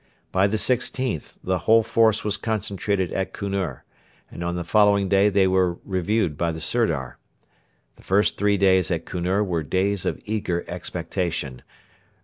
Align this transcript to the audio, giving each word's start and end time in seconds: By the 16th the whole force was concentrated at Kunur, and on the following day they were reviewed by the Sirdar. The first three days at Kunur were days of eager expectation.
By 0.31 0.47
the 0.47 0.57
16th 0.57 1.37
the 1.43 1.59
whole 1.69 1.83
force 1.83 2.23
was 2.23 2.35
concentrated 2.35 3.11
at 3.13 3.33
Kunur, 3.33 3.83
and 4.31 4.43
on 4.43 4.55
the 4.55 4.63
following 4.63 5.07
day 5.07 5.29
they 5.29 5.45
were 5.45 5.77
reviewed 5.85 6.39
by 6.39 6.51
the 6.51 6.59
Sirdar. 6.59 7.19
The 7.97 8.01
first 8.03 8.35
three 8.35 8.57
days 8.57 8.89
at 8.89 9.05
Kunur 9.05 9.43
were 9.45 9.61
days 9.61 10.03
of 10.07 10.19
eager 10.25 10.65
expectation. 10.67 11.61